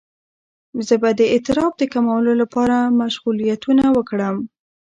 [0.87, 4.35] زه به د اضطراب د کمولو لپاره مشغولیتونه وکړم.